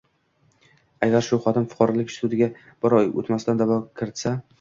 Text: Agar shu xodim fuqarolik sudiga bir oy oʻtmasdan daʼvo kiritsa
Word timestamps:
Agar 1.07 1.25
shu 1.27 1.37
xodim 1.43 1.67
fuqarolik 1.73 2.13
sudiga 2.13 2.47
bir 2.87 2.97
oy 3.01 3.13
oʻtmasdan 3.23 3.61
daʼvo 3.61 3.79
kiritsa 4.01 4.35